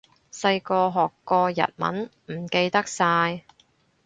[0.31, 3.43] 細個學過日文，唔記得晒